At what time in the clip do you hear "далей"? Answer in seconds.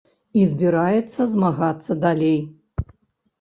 2.07-2.39